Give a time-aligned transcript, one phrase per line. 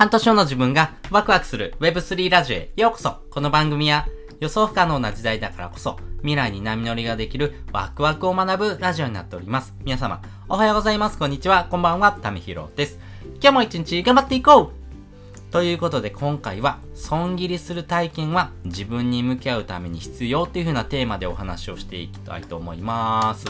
[0.00, 4.06] 半年後の自分がワクワクする Web3 ラジオへようこそこの番組は
[4.40, 9.74] 予想不可能な時代だからこそ未来に波乗りができるワクワクを学ぶラジオになっております。
[9.84, 11.18] 皆様、おはようございます。
[11.18, 11.66] こんにちは。
[11.70, 12.12] こんばんは。
[12.12, 12.98] ためひろです。
[13.42, 23.46] 今日も一日頑張っていこうということで今回は損切りする体験は自分に向き合うために必要っていう風なテーマでお話をしていきたいと思います。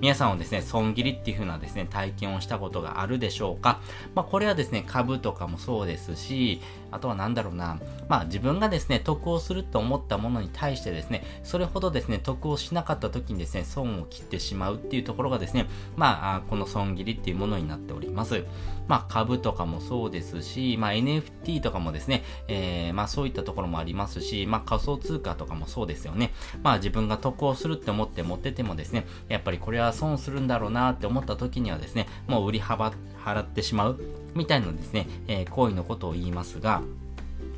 [0.00, 3.80] 皆さんはですね、損切りっていう風なですね、体験をしたことがあるでしょうか？
[4.14, 7.78] まあこれはですね、株とかもそうですし、あとは何だろうな、
[8.08, 15.66] まあ自分がですね、得をすると思ったものに対してですね、それほどですね、得をしなかった時にですね、損を切ってしまうっていうところがですね、
[15.96, 18.44] まあこの損切りっていうものになっております。
[18.86, 26.32] まあ株とかもそうですし、まあ NFT とかもですね、えー、まあそういったところもありますし、まあ仮想通貨とかもそうですよね。
[26.62, 32.92] まあ自分が得をするって思って持っててもですね、やっぱりこれは損するんだろうなって思った時にはですね、もう売り幅
[33.24, 34.00] 払ってしまう
[34.34, 36.82] みたいなですね、えー、行為のことを言いますが、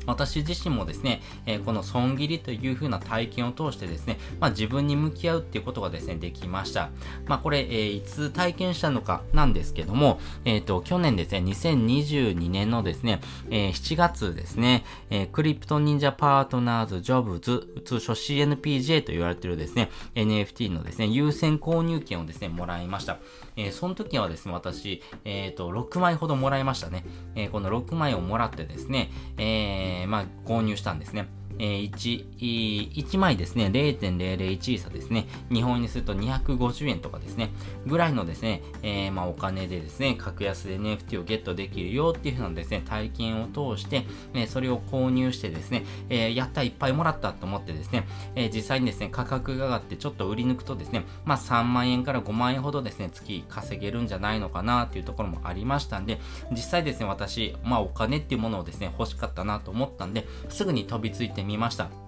[0.05, 6.89] 私自身もですね、えー、この損切りという風な体験を通してですね、まあ、自分に向き合うっていうことがですね、できました。
[7.25, 23.19] まあ、これ、えー、いつ体験したのかなんですけども、えっ、ー、と、去年ですね、2022年のですね、え7月ですね、えクリプト忍者パートナーズジョブズ、通称 CNPJ と言われているですね、NFT のですね、優先購入権をですね、もらいました。
[23.61, 27.05] えー、その時はですね、私、えっ、ー、と、6枚ほどもらいましたね。
[27.35, 31.27] えー、この6枚をもらってですね、えー、まあ、購入したんですね。
[31.59, 37.51] えー、1、1枚ですね、0.001イーサですね、日本にすると250円とかですね、
[37.85, 56.19] ぐらいのですね、えー、まあお金でですね、格安で NFT をゲットできるよっていうふうなですね、体験を通して、えー、それを購入してですね、えー、やったいっぱいもらったと思ってですね、えー、実際にですね、価格が上がってちょっと売り抜くとですね、まあ3万円から5万円ほどですね、月稼げるんじゃないのかなっていうところもありましたんで、
[56.51, 62.00] 実際ですね、私、まあお金っていうものをですね、欲しかったなと思ったんで、すぐに飛びついてってみました。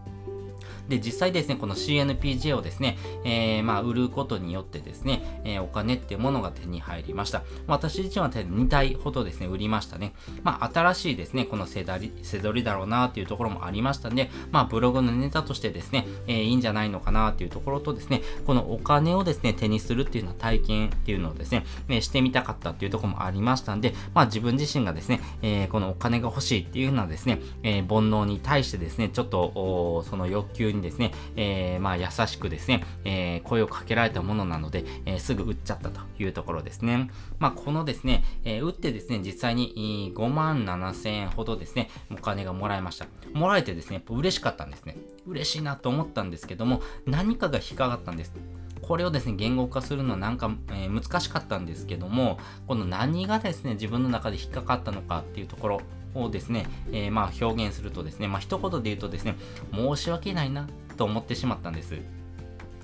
[0.90, 7.44] で、実際ですね、この CNPJ をですね、えー、まあ、売ることによってですね、えー、お金ってものが手に入りました。
[7.68, 10.14] 私自身は2体ほどですね、売りましたね。
[10.44, 37.10] まあ、新しいですね、このせだり、せどりだろうなっていうところもありましたんで、まあ、ブログのネタとしてですね、えー、いいんじゃないのかなっていうところとですね、このお金をですね、手にするっていうような体験っていうのをですね、えー、してみたかったっていうところもありましたんで、まあ、自分自身がですね、えー、このお金が欲しいっていうようなですね、えー、煩悩に対してですね、ちょっと、その欲求にですね、えー、まあ優しくですね、えー、声をかけられたものなので、えー、すぐ売っちゃったというところですね。
[37.40, 43.06] まあこのですね、え打ってですね、実際に5万7千円ほどですね、お金がもらえました。
[43.34, 44.98] もらえてですね、やっぱ嬉しかったんですね。
[45.26, 48.34] 嬉しいなと思ったんですけども、何かが引っかかったんです。
[48.84, 55.82] これをですね、言語化するのはなんか、えー、難しかったんですけども、この何がですね、自分の中で引っかかったのかっていうところ
[56.14, 59.36] をですね、えー、まあ表現するとですね、まあ一言で言うとですね、
[59.74, 60.68] 申し訳ないな
[60.98, 61.98] と思ってしまったんです。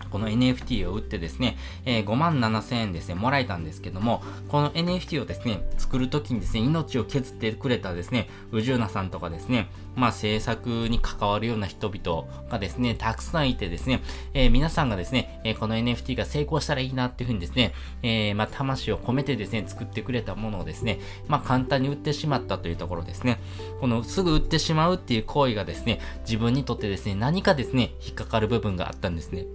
[0.10, 14.02] この NFT を売ってですね、えー、5万7千円ですね、もらえたんですけども、この NFT をですね、作るときにですね、命を削ってくれたですね、宇宙なさんとかですね、まあ制作に関わるような人々がですね、たくさんいてですね、
[14.34, 23.40] えー、皆さんがですね、えー、この NFT が成功したらいいなっていうふうにですね、えー、まあ魂を込めてですね、作ってくれたものをですね、まあ簡単に売ってしまったというところですね。
[23.82, 29.46] このすぐ売ってしまうっていう行為がですね、自分にとってですね、何かですね、引っかかる部分があったんですね。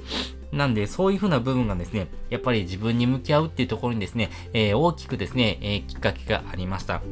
[0.52, 7.02] なんで、そういう風な部分がですね、やっぱり自分に向き合うっていうところにですね、えー、大きくですね、えー、きっかけがありました。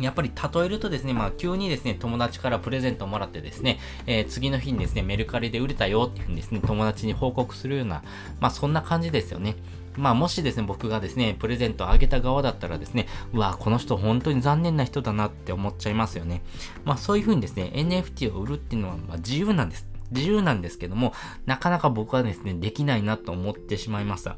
[0.00, 8.02] やっぱり例えるとですね、まあ急にですね、友達からプレゼントをもらってですね、えー、次の日にですね、メルカリで売れたよっていうふうにですね、友達に報告するような、
[8.40, 9.56] まあそんな感じですよね。
[9.96, 16.42] まあもしですね、僕がですね、プレゼントをあげた側だったらですね、うわ、この人本当に残念な人だなって思っちゃいますよね。
[16.84, 19.86] まあそういうふうにですね、NFT を売るっていうのはま自由なんです。
[20.10, 21.12] 自由なんですけども、
[21.46, 24.36] なかなか僕はですね、できないなと思ってしまいました。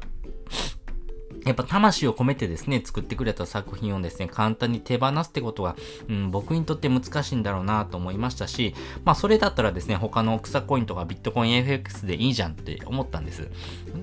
[1.45, 5.75] やっぱ魂を込めてですね、作ってくれた作品をですね、簡単に手放すってことは、
[6.09, 8.73] うん、僕にとって難しいんだろうなと思いましたし、
[9.03, 13.47] まあそれだったらですね、他の草コインとかビットコイン FX でいいじゃんって思ったんです。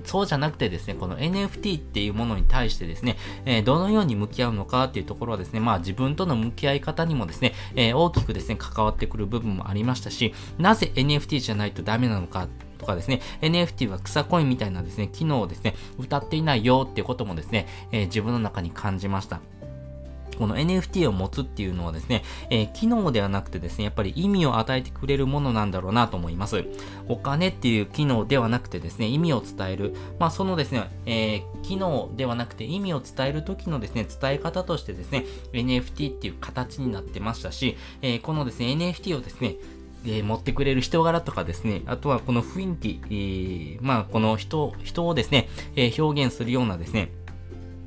[0.05, 12.47] そうじゃなくてですね、この NFT っていうものに対してですね、えー、どのように向き合うのかっていうところはですね、まあ自分との向き合い方にもですね、えー、大きくですね、関わってくる部分もありましたし、なぜ NFT じゃないとダメなのか
[12.83, 19.39] とかですね、NFT は草コインみたいなですね、機能をですね、歌っていないよっていうこともですね、えー、自分の中に感じました。
[20.37, 26.65] この NFT を持つっていうのはですね、えー、機能ではなくてですね、やっぱり意味を与えてくれるものなんだろうなと思います。
[27.07, 29.93] お金っていう機能ではなくてですね、意味を伝える。
[30.19, 39.55] まあそのですね、えー、機能ではなくて意味を伝える時のですね、伝え方としてですね、NFT っていう形になってましたし、えー、このですね、NFT をですね、
[40.05, 47.11] えー、持ってくれる人柄とかですね、あとはこの雰囲気、えー、まあこの人、人をですね、えー、表現するようなですね、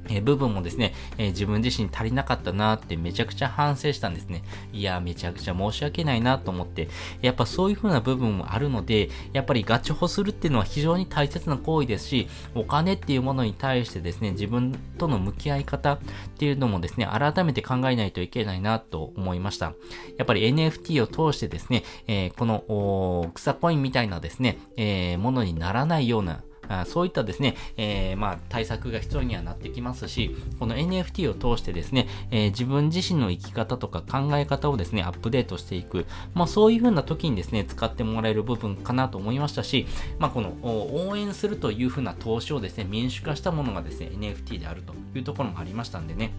[0.08, 4.42] え部分もですね、え自分自身足りなかったなってめちゃくちゃ反省したんですね。
[4.72, 6.88] いや、めちゃくちゃ申し訳ないなと思って、
[7.22, 15.98] やっぱそういう風な部分もあるので、やっぱりガチホするっていうのは非常に大切な行為ですし、お金っていうものに対してですね、自分との向き合い方っ
[16.38, 19.74] ていうのもですね、改めて考えないといけないなと思いました。
[20.18, 39.86] やっぱり NFT を通してですね、えー、この草コインみたいなですね、えー、ものにならないようなあそういったですね、えー、まあ、対策が必要にはなってきますし、この NFT を通してですね、えー、自分自身の生き方とか考え方をですね、アップデートしていく、まあ、そういう風な時にですね、使ってもらえる部分かなと思いましたし、
[40.18, 46.32] まあ、この応援するという風な投資をですね、民主化したものがですね、NFT であるというところもありましたんでね、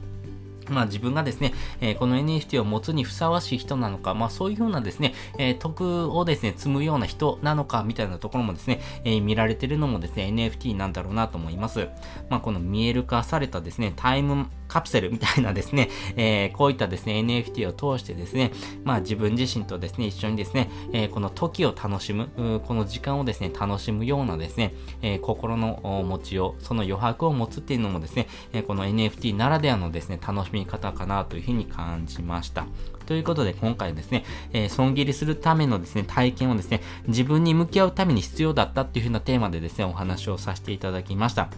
[0.69, 11.87] まあ自分がですね、えー、この NFT を持つにふさわしい人なのか、まあそういうようなですね、えー、徳をですね、積むような人なのか、みたいなところもですね、えー、見られてるのもですね、NFT なんだろうなと思います。
[12.29, 18.51] まあこの見える化されたですね、タイムカプセルみたいなですね、 えこういったですね、NFT を通してですね、
[18.83, 22.29] まあ自分自身とですね、一緒にですね、えこの時を楽しむ、
[22.65, 32.65] この時間をですね、楽しむようなですね、え心の持ちよう、その余白を持つっていうのもですね、えこの NFT ならではのですね、楽しみ方かなというふうに感じました。
[33.07, 41.49] ということで今回ですね、えー、損切りするためのですね、体験をですね、自分に向き合うために必要だったっていうふうなテーマでですね、お話をさせていただきました。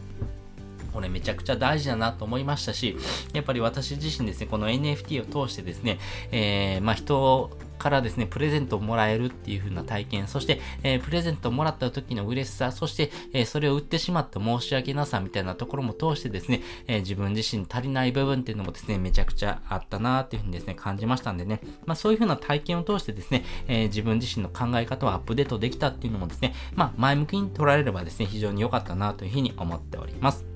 [0.92, 2.98] これめちゃくちゃ大事だなと思いましたし、
[3.34, 6.00] やっぱり私自身ですね、この NFT を通してですね、
[6.32, 7.50] えー、まあ人
[7.80, 30.49] からですね、プレゼントをもらえるっていう風な体験、そして、えー、プレゼントをもらった時の嬉しさ、そして、えー、それを売ってしまった申し訳なさみたいなところも通してですね、えー、自分自身足りない部分っていうのもですね、めちゃくちゃあったなっていう風にですね、感じましたんでね、まあそういう風な体験を通してですね、え自分自身の考え方をアップデートできたっていうのもですね、まあ前向きに捉えればですね、非常に良かったなという風に思っております。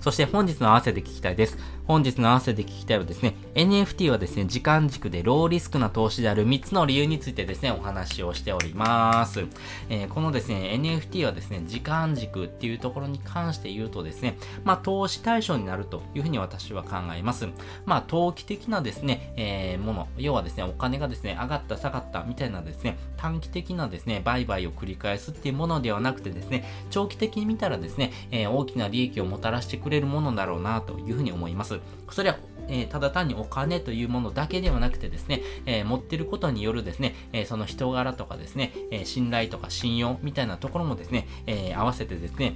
[0.00, 1.58] そして本日の合わせて聞きたいです。
[1.86, 9.44] 本日の合わせて聞きたいはですね、NFT はですね、時間軸でローリスクな投資である3つの理由についてですね、お話をしております。
[9.88, 17.48] えー、このですね、NFT はですね、時間軸っていうところに関して言うとですね、まあ、投資対象になるというふうに私は考えます。
[17.86, 31.80] まあ、投機的なですね、えー、もの、要はですね、お金がですね、上がった下がったみたいなですね、短期的なですね、売買を繰り返すっていうものではなくてですね、長期的に見たらですね、えー、大きな利益をもたらしてくくれるものだろうなというふうに思います。
[32.10, 32.38] それは、
[32.68, 42.54] えー、ただ単にお金というものだけではなくてですね、えー、持ってることによるですね、えー、その人柄とかですね、え信頼とか信用みたいなところもですね、え合わせてですね、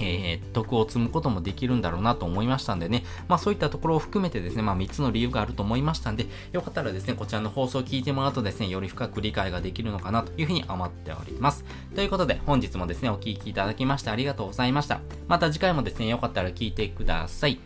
[0.00, 11.64] えー、徳を積むこともできるんだろうなと思いましたんでね、まあそういったところを含めてですね、まあ3つの理由があると思いましたんで、よかったらですね、こちらの放送を聞いてもらうとですね、より深く理解ができるのかなというふうに思っております。
[11.94, 15.00] ということで、本日もですね、お聴きいただきましてありがとうございました。
[15.28, 17.58] また次回もですね、よかったら聞いてください。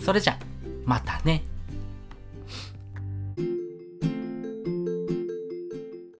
[0.00, 0.38] それじゃ、
[0.84, 1.55] またね。